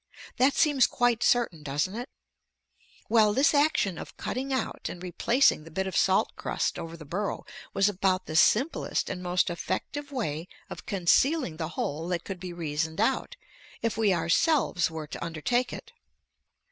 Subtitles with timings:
[0.37, 2.09] That seems quite certain, doesn't it?
[3.07, 7.05] Well, this action of cutting out and replacing the bit of salt crust over the
[7.05, 12.39] burrow was about the simplest and most effective way of concealing the hole that could
[12.39, 13.35] be reasoned out,
[13.83, 15.91] if we ourselves were to undertake it.